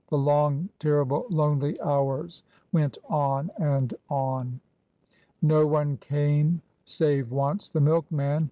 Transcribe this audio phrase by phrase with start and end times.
[0.09, 4.59] The long, terrible, lonely hours went on and on.
[5.43, 8.39] No one came, save once the milk man.